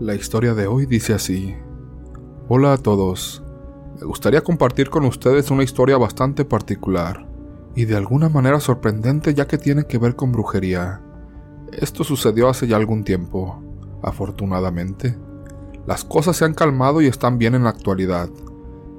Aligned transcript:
La 0.00 0.14
historia 0.14 0.54
de 0.54 0.66
hoy 0.66 0.86
dice 0.86 1.12
así. 1.12 1.54
Hola 2.48 2.72
a 2.72 2.78
todos. 2.78 3.42
Me 4.00 4.06
gustaría 4.06 4.40
compartir 4.40 4.88
con 4.88 5.04
ustedes 5.04 5.50
una 5.50 5.62
historia 5.62 5.98
bastante 5.98 6.46
particular 6.46 7.26
y 7.74 7.84
de 7.84 7.96
alguna 7.96 8.30
manera 8.30 8.60
sorprendente 8.60 9.34
ya 9.34 9.46
que 9.46 9.58
tiene 9.58 9.84
que 9.84 9.98
ver 9.98 10.16
con 10.16 10.32
brujería. 10.32 11.02
Esto 11.70 12.02
sucedió 12.02 12.48
hace 12.48 12.66
ya 12.66 12.76
algún 12.76 13.04
tiempo. 13.04 13.62
Afortunadamente, 14.02 15.18
las 15.86 16.02
cosas 16.02 16.34
se 16.38 16.46
han 16.46 16.54
calmado 16.54 17.02
y 17.02 17.06
están 17.06 17.36
bien 17.36 17.54
en 17.54 17.64
la 17.64 17.70
actualidad, 17.70 18.30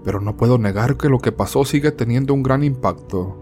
pero 0.04 0.22
no 0.22 0.38
puedo 0.38 0.60
negar 0.60 0.98
que 0.98 1.10
lo 1.10 1.18
que 1.18 1.32
pasó 1.32 1.66
sigue 1.66 1.92
teniendo 1.92 2.36
un 2.36 2.44
gran 2.44 2.64
impacto, 2.64 3.38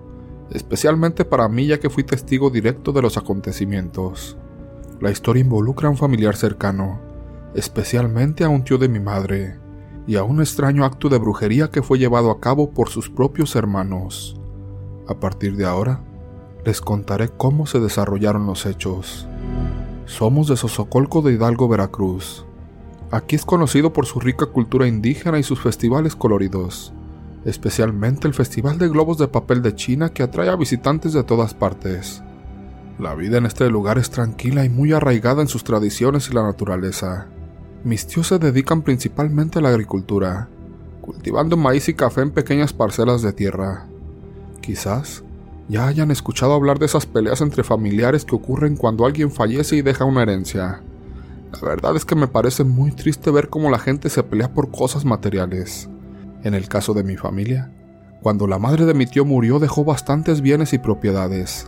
especialmente 0.49 1.25
para 1.25 1.49
mí 1.49 1.67
ya 1.67 1.77
que 1.81 1.89
fui 1.89 2.05
testigo 2.05 2.51
directo 2.51 2.93
de 2.93 3.01
los 3.01 3.17
acontecimientos. 3.17 4.37
La 5.01 5.11
historia 5.11 5.41
involucra 5.41 5.89
a 5.89 5.91
un 5.91 5.97
familiar 5.97 6.37
cercano, 6.37 7.08
especialmente 7.55 8.43
a 8.43 8.49
un 8.49 8.63
tío 8.63 8.77
de 8.77 8.89
mi 8.89 8.99
madre, 8.99 9.57
y 10.07 10.15
a 10.15 10.23
un 10.23 10.39
extraño 10.39 10.85
acto 10.85 11.09
de 11.09 11.19
brujería 11.19 11.69
que 11.69 11.83
fue 11.83 11.99
llevado 11.99 12.31
a 12.31 12.39
cabo 12.39 12.71
por 12.71 12.89
sus 12.89 13.09
propios 13.09 13.55
hermanos. 13.55 14.39
A 15.07 15.19
partir 15.19 15.55
de 15.55 15.65
ahora, 15.65 16.01
les 16.65 16.81
contaré 16.81 17.29
cómo 17.29 17.65
se 17.65 17.79
desarrollaron 17.79 18.45
los 18.45 18.65
hechos. 18.65 19.27
Somos 20.05 20.47
de 20.47 20.57
Sosocolco 20.57 21.21
de 21.21 21.33
Hidalgo, 21.33 21.67
Veracruz. 21.67 22.45
Aquí 23.11 23.35
es 23.35 23.45
conocido 23.45 23.93
por 23.93 24.05
su 24.05 24.19
rica 24.19 24.47
cultura 24.47 24.87
indígena 24.87 25.39
y 25.39 25.43
sus 25.43 25.59
festivales 25.59 26.15
coloridos, 26.15 26.93
especialmente 27.45 28.27
el 28.27 28.33
Festival 28.33 28.77
de 28.77 28.87
Globos 28.89 29.17
de 29.17 29.27
Papel 29.27 29.61
de 29.61 29.75
China 29.75 30.09
que 30.09 30.23
atrae 30.23 30.49
a 30.49 30.55
visitantes 30.55 31.13
de 31.13 31.23
todas 31.23 31.53
partes. 31.53 32.23
La 32.99 33.15
vida 33.15 33.37
en 33.37 33.45
este 33.45 33.69
lugar 33.69 33.97
es 33.97 34.09
tranquila 34.09 34.65
y 34.65 34.69
muy 34.69 34.91
arraigada 34.91 35.41
en 35.41 35.47
sus 35.47 35.63
tradiciones 35.63 36.29
y 36.29 36.33
la 36.33 36.43
naturaleza. 36.43 37.27
Mis 37.83 38.07
tíos 38.07 38.27
se 38.27 38.39
dedican 38.39 38.81
principalmente 38.81 39.59
a 39.59 39.61
la 39.61 39.69
agricultura, 39.69 40.49
cultivando 41.01 41.55
maíz 41.55 41.87
y 41.87 41.93
café 41.93 42.21
en 42.21 42.31
pequeñas 42.31 42.73
parcelas 42.73 43.21
de 43.21 43.31
tierra. 43.31 43.87
Quizás 44.59 45.23
ya 45.69 45.87
hayan 45.87 46.11
escuchado 46.11 46.53
hablar 46.53 46.77
de 46.77 46.87
esas 46.87 47.05
peleas 47.05 47.39
entre 47.39 47.63
familiares 47.63 48.25
que 48.25 48.35
ocurren 48.35 48.75
cuando 48.75 49.05
alguien 49.05 49.31
fallece 49.31 49.77
y 49.77 49.81
deja 49.81 50.03
una 50.03 50.23
herencia. 50.23 50.81
La 51.53 51.67
verdad 51.67 51.95
es 51.95 52.03
que 52.03 52.15
me 52.15 52.27
parece 52.27 52.65
muy 52.65 52.91
triste 52.91 53.31
ver 53.31 53.49
cómo 53.49 53.69
la 53.69 53.79
gente 53.79 54.09
se 54.09 54.23
pelea 54.23 54.53
por 54.53 54.71
cosas 54.71 55.05
materiales. 55.05 55.89
En 56.43 56.55
el 56.55 56.67
caso 56.67 56.93
de 56.93 57.03
mi 57.03 57.15
familia, 57.15 57.71
cuando 58.21 58.45
la 58.45 58.59
madre 58.59 58.85
de 58.85 58.93
mi 58.93 59.05
tío 59.05 59.23
murió 59.23 59.59
dejó 59.59 59.85
bastantes 59.85 60.41
bienes 60.41 60.73
y 60.73 60.79
propiedades. 60.79 61.67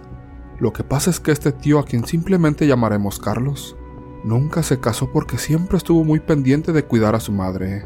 Lo 0.59 0.73
que 0.73 0.83
pasa 0.83 1.09
es 1.09 1.21
que 1.21 1.31
este 1.31 1.53
tío 1.53 1.79
a 1.79 1.85
quien 1.85 2.05
simplemente 2.05 2.67
llamaremos 2.67 3.19
Carlos, 3.19 3.77
Nunca 4.23 4.61
se 4.61 4.79
casó 4.79 5.11
porque 5.11 5.37
siempre 5.37 5.77
estuvo 5.77 6.03
muy 6.03 6.19
pendiente 6.19 6.71
de 6.73 6.85
cuidar 6.85 7.15
a 7.15 7.19
su 7.19 7.31
madre. 7.31 7.85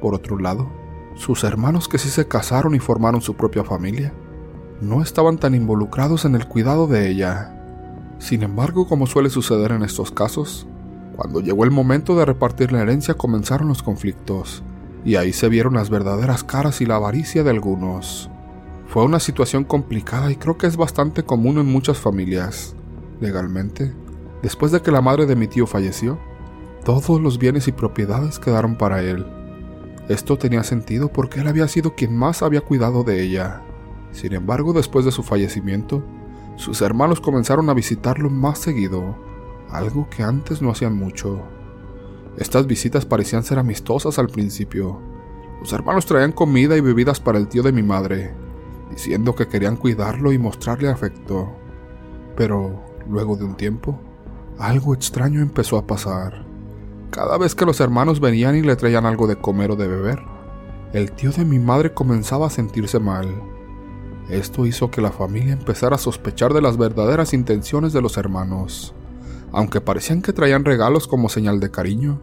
Por 0.00 0.14
otro 0.14 0.38
lado, 0.38 0.68
sus 1.14 1.44
hermanos 1.44 1.88
que 1.88 1.98
sí 1.98 2.08
se 2.08 2.26
casaron 2.26 2.74
y 2.74 2.78
formaron 2.78 3.20
su 3.20 3.34
propia 3.34 3.64
familia, 3.64 4.12
no 4.80 5.02
estaban 5.02 5.38
tan 5.38 5.54
involucrados 5.54 6.24
en 6.24 6.34
el 6.34 6.46
cuidado 6.46 6.86
de 6.86 7.08
ella. 7.08 7.54
Sin 8.18 8.42
embargo, 8.42 8.86
como 8.86 9.06
suele 9.06 9.30
suceder 9.30 9.72
en 9.72 9.82
estos 9.82 10.10
casos, 10.10 10.66
cuando 11.16 11.40
llegó 11.40 11.64
el 11.64 11.70
momento 11.70 12.16
de 12.16 12.24
repartir 12.24 12.70
la 12.70 12.80
herencia 12.80 13.14
comenzaron 13.14 13.68
los 13.68 13.82
conflictos, 13.82 14.62
y 15.04 15.16
ahí 15.16 15.32
se 15.32 15.48
vieron 15.48 15.74
las 15.74 15.90
verdaderas 15.90 16.44
caras 16.44 16.80
y 16.80 16.86
la 16.86 16.96
avaricia 16.96 17.42
de 17.42 17.50
algunos. 17.50 18.30
Fue 18.86 19.04
una 19.04 19.20
situación 19.20 19.64
complicada 19.64 20.30
y 20.30 20.36
creo 20.36 20.58
que 20.58 20.66
es 20.66 20.76
bastante 20.76 21.22
común 21.22 21.58
en 21.58 21.66
muchas 21.66 21.98
familias. 21.98 22.74
Legalmente, 23.20 23.92
Después 24.42 24.72
de 24.72 24.82
que 24.82 24.90
la 24.90 25.00
madre 25.00 25.26
de 25.26 25.36
mi 25.36 25.48
tío 25.48 25.66
falleció, 25.66 26.18
todos 26.84 27.20
los 27.20 27.38
bienes 27.38 27.68
y 27.68 27.72
propiedades 27.72 28.38
quedaron 28.38 28.76
para 28.76 29.02
él. 29.02 29.26
Esto 30.08 30.38
tenía 30.38 30.62
sentido 30.62 31.12
porque 31.12 31.40
él 31.40 31.48
había 31.48 31.68
sido 31.68 31.94
quien 31.94 32.16
más 32.16 32.42
había 32.42 32.62
cuidado 32.62 33.04
de 33.04 33.22
ella. 33.22 33.62
Sin 34.12 34.32
embargo, 34.32 34.72
después 34.72 35.04
de 35.04 35.12
su 35.12 35.22
fallecimiento, 35.22 36.02
sus 36.56 36.80
hermanos 36.80 37.20
comenzaron 37.20 37.68
a 37.68 37.74
visitarlo 37.74 38.30
más 38.30 38.58
seguido, 38.58 39.16
algo 39.70 40.08
que 40.08 40.22
antes 40.22 40.62
no 40.62 40.70
hacían 40.70 40.96
mucho. 40.96 41.42
Estas 42.38 42.66
visitas 42.66 43.04
parecían 43.04 43.42
ser 43.42 43.58
amistosas 43.58 44.18
al 44.18 44.28
principio. 44.28 45.00
Los 45.60 45.72
hermanos 45.72 46.06
traían 46.06 46.32
comida 46.32 46.76
y 46.76 46.80
bebidas 46.80 47.20
para 47.20 47.38
el 47.38 47.48
tío 47.48 47.62
de 47.62 47.72
mi 47.72 47.82
madre, 47.82 48.32
diciendo 48.90 49.34
que 49.34 49.48
querían 49.48 49.76
cuidarlo 49.76 50.32
y 50.32 50.38
mostrarle 50.38 50.88
afecto. 50.88 51.52
Pero, 52.36 52.82
luego 53.08 53.36
de 53.36 53.44
un 53.44 53.56
tiempo, 53.56 54.00
algo 54.58 54.92
extraño 54.92 55.40
empezó 55.40 55.78
a 55.78 55.86
pasar. 55.86 56.44
Cada 57.10 57.38
vez 57.38 57.54
que 57.54 57.64
los 57.64 57.80
hermanos 57.80 58.18
venían 58.18 58.56
y 58.56 58.62
le 58.62 58.74
traían 58.74 59.06
algo 59.06 59.28
de 59.28 59.36
comer 59.36 59.70
o 59.70 59.76
de 59.76 59.86
beber, 59.86 60.18
el 60.92 61.12
tío 61.12 61.30
de 61.30 61.44
mi 61.44 61.60
madre 61.60 61.94
comenzaba 61.94 62.48
a 62.48 62.50
sentirse 62.50 62.98
mal. 62.98 63.28
Esto 64.28 64.66
hizo 64.66 64.90
que 64.90 65.00
la 65.00 65.12
familia 65.12 65.52
empezara 65.52 65.94
a 65.94 65.98
sospechar 65.98 66.52
de 66.52 66.60
las 66.60 66.76
verdaderas 66.76 67.34
intenciones 67.34 67.92
de 67.92 68.02
los 68.02 68.16
hermanos. 68.16 68.94
Aunque 69.52 69.80
parecían 69.80 70.22
que 70.22 70.32
traían 70.32 70.64
regalos 70.64 71.06
como 71.06 71.28
señal 71.28 71.60
de 71.60 71.70
cariño, 71.70 72.20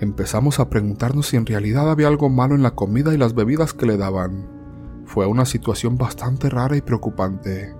empezamos 0.00 0.58
a 0.58 0.68
preguntarnos 0.68 1.28
si 1.28 1.36
en 1.36 1.46
realidad 1.46 1.88
había 1.88 2.08
algo 2.08 2.28
malo 2.28 2.54
en 2.56 2.62
la 2.62 2.72
comida 2.72 3.14
y 3.14 3.16
las 3.16 3.34
bebidas 3.34 3.72
que 3.72 3.86
le 3.86 3.96
daban. 3.96 4.48
Fue 5.06 5.26
una 5.26 5.46
situación 5.46 5.96
bastante 5.96 6.50
rara 6.50 6.76
y 6.76 6.82
preocupante, 6.82 7.74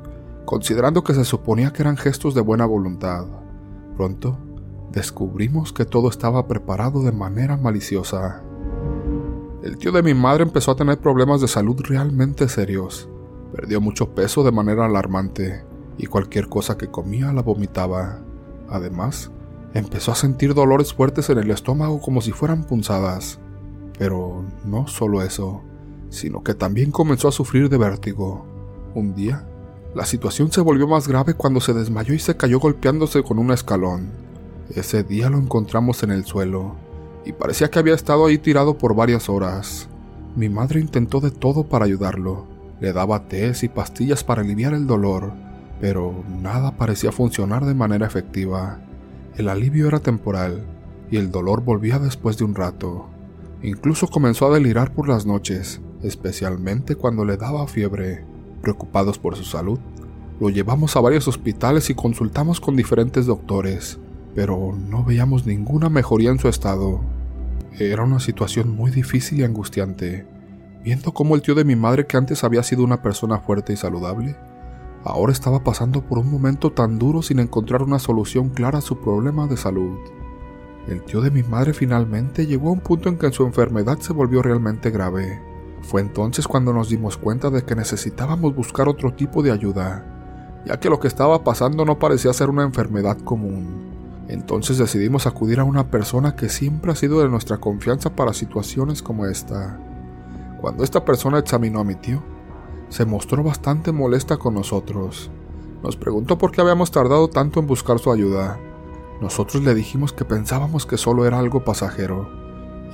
considerando 0.45 1.03
que 1.03 1.13
se 1.13 1.25
suponía 1.25 1.73
que 1.73 1.83
eran 1.83 1.97
gestos 1.97 2.35
de 2.35 2.41
buena 2.41 2.67
voluntad. 2.67 3.27
Pronto, 3.97 4.39
descubrimos 4.93 5.73
que 5.73 5.85
todo 5.85 6.09
estaba 6.09 6.47
preparado 6.47 7.03
de 7.03 7.13
manera 7.13 7.57
maliciosa. 7.57 8.43
El 9.63 9.79
tío 9.79 9.91
de 9.91 10.03
mi 10.03 10.15
madre 10.15 10.43
empezó 10.43 10.73
a 10.73 10.77
tener 10.77 10.99
problemas 10.99 11.41
de 11.41 11.49
salud 11.49 11.81
realmente 11.81 12.49
serios. 12.49 13.09
Perdió 13.53 13.81
mucho 13.81 14.15
peso 14.15 14.45
de 14.45 14.53
manera 14.53 14.87
alarmante 14.87 15.65
y 15.99 16.07
cualquier 16.07 16.49
cosa 16.49 16.77
que 16.77 16.89
comía 16.89 17.33
la 17.33 17.43
vomitaba. 17.43 18.21
Además, 18.69 19.31
empezó 19.75 20.13
a 20.13 20.17
sentir 20.17 20.55
dolores 20.55 20.93
fuertes 20.93 21.31
en 21.31 21.39
el 21.39 21.51
estómago 21.51 22.01
como 22.01 22.21
si 22.21 22.33
fueran 22.33 22.65
punzadas. 22.65 23.39
Pero 23.99 24.45
no 24.65 24.87
solo 24.89 25.23
eso, 25.23 25.63
sino 26.11 26.43
que 26.45 26.55
también 26.55 26.91
comenzó 26.91 27.29
a 27.29 27.33
sufrir 27.33 27.71
de 27.71 27.79
vértigo. 27.79 28.45
Un 28.95 29.15
día, 29.15 29.49
la 29.97 30.05
situación 30.05 30.53
se 30.53 30.61
volvió 30.61 30.87
más 30.87 31.09
grave 31.09 31.33
cuando 31.33 31.59
se 31.59 31.73
desmayó 31.73 32.13
y 32.13 32.19
se 32.19 32.37
cayó 32.37 32.61
golpeándose 32.61 33.23
con 33.23 33.39
un 33.39 33.51
escalón. 33.51 34.11
Ese 34.75 35.03
día 35.03 35.31
lo 35.31 35.39
encontramos 35.39 36.03
en 36.03 36.11
el 36.11 36.27
suelo, 36.27 36.77
y 37.25 37.33
parecía 37.33 37.71
que 37.71 37.79
había 37.79 37.95
estado 37.95 38.27
ahí 38.27 38.37
tirado 38.37 38.77
por 38.77 38.95
varias 38.95 39.31
horas. 39.31 39.89
Mi 40.37 40.51
madre 40.51 40.81
intentó 40.81 41.21
de 41.21 41.31
todo 41.31 41.65
para 41.65 41.87
ayudarlo. 41.87 42.45
Le 42.79 42.93
daba 42.93 43.27
tés 43.27 43.63
y 43.63 43.71
pastillas 43.71 44.23
para 44.23 44.43
aliviar 44.43 44.75
el 44.75 44.87
dolor, 44.87 45.33
pero 45.81 46.25
nada 46.43 46.77
parecía 46.77 47.11
funcionar 47.11 47.65
de 47.65 47.73
manera 47.73 48.07
efectiva. 48.07 48.81
El 49.39 49.49
alivio 49.49 49.89
era 49.89 50.01
temporal, 50.01 50.67
y 51.11 51.17
el 51.17 51.31
dolor 51.31 51.65
volvía 51.65 51.99
después 51.99 52.37
de 52.37 52.45
un 52.45 52.55
rato. 52.55 53.07
Incluso 53.63 54.09
comenzó 54.09 54.49
a 54.49 54.55
delirar 54.55 54.93
por 54.93 55.09
las 55.09 55.25
noches, 55.25 55.81
especialmente 56.03 56.97
cuando 56.97 57.25
le 57.25 57.39
daba 57.39 57.67
fiebre. 57.67 58.36
Preocupados 58.67 59.17
por 59.17 59.37
su 59.37 59.45
salud, 59.45 59.79
lo 60.41 60.51
llevamos 60.51 60.97
a 60.97 61.01
varios 61.01 61.29
hospitales 61.29 61.89
y 61.89 61.95
consultamos 61.95 62.61
con 62.61 62.75
diferentes 62.75 63.25
doctores, 63.25 64.01
pero 64.35 64.77
no 64.77 65.05
veíamos 65.05 65.47
ninguna 65.47 65.89
mejoría 65.89 66.31
en 66.31 66.41
su 66.41 66.49
estado. 66.49 67.01
Era 67.79 68.03
una 68.03 68.19
situación 68.19 68.75
muy 68.75 68.91
difícil 68.91 69.39
y 69.39 69.45
angustiante, 69.45 70.27
viendo 70.83 71.15
cómo 71.15 71.37
el 71.37 71.43
tío 71.43 71.55
de 71.55 71.65
mi 71.65 71.77
madre, 71.77 72.09
que 72.09 72.17
antes 72.17 72.43
había 72.43 72.65
sido 72.65 72.83
una 72.83 73.03
persona 73.03 73.39
fuerte 73.39 73.73
y 73.73 73.77
saludable, 73.77 74.35
ahora 75.05 75.33
estaba 75.33 75.63
pasando 75.63 76.03
por 76.03 76.19
un 76.19 76.29
momento 76.29 76.73
tan 76.73 76.99
duro 76.99 77.23
sin 77.23 77.39
encontrar 77.39 77.85
una 77.85 78.01
solución 78.01 78.49
clara 78.49 78.79
a 78.79 78.83
su 78.83 78.99
problema 79.01 79.47
de 79.47 79.57
salud. 79.57 79.97
El 80.89 81.05
tío 81.05 81.21
de 81.21 81.31
mi 81.31 81.45
madre 81.45 81.73
finalmente 81.73 82.49
llegó 82.49 82.71
a 82.71 82.73
un 82.73 82.81
punto 82.81 83.09
en 83.11 83.17
que 83.17 83.31
su 83.31 83.45
enfermedad 83.45 84.01
se 84.01 84.13
volvió 84.13 84.43
realmente 84.43 84.91
grave. 84.91 85.41
Fue 85.87 86.01
entonces 86.01 86.49
cuando 86.49 86.73
nos 86.73 86.89
dimos 86.89 87.17
cuenta 87.17 87.49
de 87.49 87.63
que 87.63 87.77
necesitábamos 87.77 88.57
buscar 88.57 88.89
otro 88.89 89.15
tipo 89.15 89.41
de 89.41 89.53
ayuda, 89.53 90.05
ya 90.65 90.81
que 90.81 90.91
lo 90.91 90.99
que 90.99 91.07
estaba 91.07 91.45
pasando 91.45 91.85
no 91.85 92.01
parecía 92.01 92.33
ser 92.33 92.51
una 92.51 92.65
enfermedad 92.65 93.17
común. 93.19 94.25
Entonces 94.27 94.79
decidimos 94.79 95.29
acudir 95.29 95.61
a 95.61 95.65
una 95.65 95.89
persona 95.89 96.35
que 96.35 96.49
siempre 96.49 96.91
ha 96.91 96.97
sido 96.97 97.21
de 97.21 97.29
nuestra 97.29 97.59
confianza 97.59 98.17
para 98.17 98.33
situaciones 98.33 99.01
como 99.01 99.27
esta. 99.27 99.79
Cuando 100.61 100.83
esta 100.83 101.05
persona 101.05 101.39
examinó 101.39 101.79
a 101.79 101.85
mi 101.85 101.95
tío, 101.95 102.21
se 102.89 103.05
mostró 103.05 103.45
bastante 103.45 103.93
molesta 103.93 104.39
con 104.39 104.55
nosotros. 104.55 105.31
Nos 105.85 105.97
preguntó 105.97 106.37
por 106.37 106.51
qué 106.51 106.63
habíamos 106.63 106.91
tardado 106.91 107.29
tanto 107.29 107.61
en 107.61 107.69
buscar 107.69 108.01
su 108.01 108.11
ayuda. 108.11 108.59
Nosotros 109.21 109.63
le 109.63 109.73
dijimos 109.73 110.13
que 110.13 110.25
pensábamos 110.25 110.85
que 110.85 110.97
solo 110.97 111.27
era 111.27 111.39
algo 111.39 111.65
pasajero, 111.65 112.46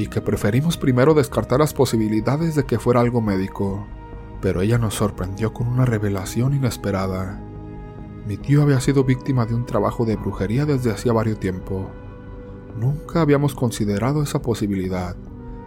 y 0.03 0.09
que 0.09 0.21
preferimos 0.21 0.77
primero 0.77 1.15
descartar 1.15 1.61
las 1.61 1.73
posibilidades 1.73 2.57
de 2.57 2.65
que 2.65 2.81
fuera 2.81 3.01
algo 3.01 3.21
médico, 3.21 3.87
pero 4.41 4.61
ella 4.61 4.77
nos 4.77 4.95
sorprendió 4.95 5.53
con 5.53 5.69
una 5.69 5.85
revelación 5.85 6.55
inesperada. 6.55 7.41
Mi 8.27 8.37
tío 8.37 8.63
había 8.63 8.81
sido 8.81 9.05
víctima 9.05 9.47
de 9.47 9.55
un 9.55 9.65
trabajo 9.65 10.05
de 10.05 10.17
brujería 10.17 10.67
desde 10.67 10.91
hacía 10.91 11.13
varios 11.13 11.39
tiempo. 11.39 11.89
Nunca 12.77 13.21
habíamos 13.21 13.55
considerado 13.55 14.25
esa 14.25 14.43
posibilidad, 14.43 15.15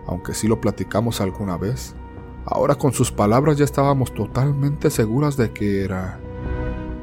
aunque 0.05 0.33
sí 0.33 0.49
lo 0.49 0.59
platicamos 0.59 1.21
alguna 1.21 1.55
vez. 1.55 1.95
Ahora 2.45 2.75
con 2.75 2.91
sus 2.91 3.13
palabras 3.13 3.57
ya 3.57 3.63
estábamos 3.63 4.13
totalmente 4.13 4.89
seguras 4.89 5.37
de 5.37 5.51
que 5.51 5.85
era. 5.85 6.19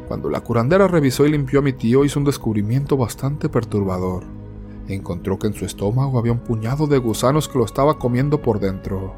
Cuando 0.07 0.29
la 0.29 0.41
curandera 0.41 0.87
revisó 0.87 1.25
y 1.25 1.31
limpió 1.31 1.61
a 1.61 1.63
mi 1.63 1.73
tío 1.73 2.05
hizo 2.05 2.19
un 2.19 2.27
descubrimiento 2.27 2.99
bastante 2.99 3.49
perturbador. 3.49 4.42
Encontró 4.89 5.39
que 5.39 5.47
en 5.47 5.55
su 5.55 5.65
estómago 5.65 6.19
había 6.19 6.33
un 6.33 6.41
puñado 6.41 6.87
de 6.87 6.99
gusanos 6.99 7.49
que 7.49 7.59
lo 7.59 7.65
estaba 7.65 7.99
comiendo 7.99 8.43
por 8.43 8.61
dentro. 8.61 9.15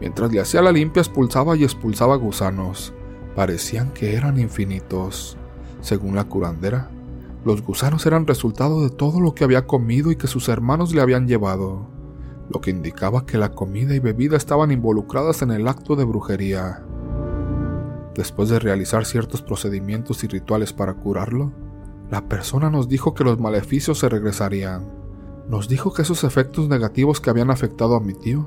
Mientras 0.00 0.32
le 0.32 0.40
hacía 0.40 0.62
la 0.62 0.72
limpia 0.72 1.00
expulsaba 1.00 1.56
y 1.56 1.64
expulsaba 1.64 2.16
gusanos. 2.16 2.92
Parecían 3.36 3.92
que 3.92 4.16
eran 4.16 4.38
infinitos. 4.38 5.36
Según 5.80 6.16
la 6.16 6.24
curandera, 6.24 6.90
los 7.44 7.62
gusanos 7.62 8.04
eran 8.04 8.26
resultado 8.26 8.82
de 8.82 8.90
todo 8.90 9.20
lo 9.20 9.34
que 9.34 9.44
había 9.44 9.66
comido 9.66 10.10
y 10.10 10.16
que 10.16 10.26
sus 10.26 10.48
hermanos 10.48 10.94
le 10.94 11.00
habían 11.00 11.26
llevado, 11.26 11.86
lo 12.50 12.60
que 12.60 12.70
indicaba 12.70 13.24
que 13.24 13.38
la 13.38 13.52
comida 13.52 13.94
y 13.94 13.98
bebida 13.98 14.36
estaban 14.36 14.70
involucradas 14.70 15.40
en 15.40 15.50
el 15.50 15.66
acto 15.66 15.96
de 15.96 16.04
brujería. 16.04 16.82
Después 18.14 18.50
de 18.50 18.58
realizar 18.58 19.06
ciertos 19.06 19.40
procedimientos 19.40 20.22
y 20.24 20.26
rituales 20.26 20.74
para 20.74 20.94
curarlo, 20.94 21.52
la 22.10 22.28
persona 22.28 22.70
nos 22.70 22.88
dijo 22.88 23.14
que 23.14 23.22
los 23.22 23.38
maleficios 23.38 24.00
se 24.00 24.08
regresarían. 24.08 24.90
Nos 25.48 25.68
dijo 25.68 25.92
que 25.92 26.02
esos 26.02 26.24
efectos 26.24 26.68
negativos 26.68 27.20
que 27.20 27.30
habían 27.30 27.50
afectado 27.50 27.94
a 27.94 28.00
mi 28.00 28.14
tío 28.14 28.46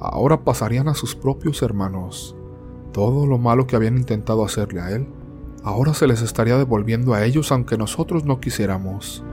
ahora 0.00 0.44
pasarían 0.44 0.88
a 0.88 0.94
sus 0.94 1.14
propios 1.14 1.62
hermanos. 1.62 2.36
Todo 2.92 3.26
lo 3.26 3.38
malo 3.38 3.66
que 3.66 3.76
habían 3.76 3.96
intentado 3.96 4.44
hacerle 4.44 4.80
a 4.80 4.90
él 4.90 5.06
ahora 5.62 5.94
se 5.94 6.06
les 6.06 6.22
estaría 6.22 6.56
devolviendo 6.58 7.14
a 7.14 7.24
ellos 7.24 7.50
aunque 7.52 7.76
nosotros 7.76 8.24
no 8.24 8.40
quisiéramos. 8.40 9.24